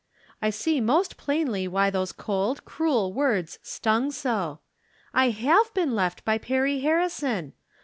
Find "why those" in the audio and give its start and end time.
1.67-2.11